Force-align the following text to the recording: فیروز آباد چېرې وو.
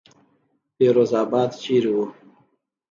فیروز 0.75 1.11
آباد 1.21 1.51
چېرې 1.61 1.91
وو. 1.95 2.05